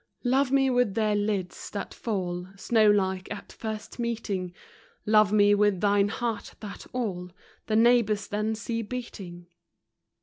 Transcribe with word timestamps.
Love 0.23 0.51
me 0.51 0.67
with 0.67 0.95
their 0.95 1.15
lids, 1.15 1.69
that 1.69 1.93
fall 1.93 2.47
Snow 2.55 2.89
like 2.89 3.29
at 3.31 3.51
first 3.51 3.99
meeting; 3.99 4.51
Love 5.05 5.31
me 5.31 5.53
with 5.53 5.79
thine 5.79 6.07
heart, 6.07 6.55
that 6.59 6.87
all 6.91 7.29
The 7.67 7.75
neighbors 7.75 8.25
then 8.27 8.55
see 8.55 8.81
beating. 8.81 9.45